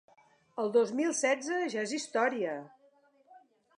El 0.63 0.71
dos 0.77 0.93
mil 1.01 1.13
setze 1.19 1.59
ja 1.75 1.83
és 1.89 1.93
història. 1.99 2.57